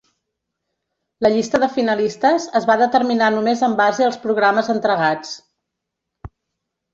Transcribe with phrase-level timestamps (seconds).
[1.25, 5.37] La llista de finalistes es va determinar només en base als programes entregats.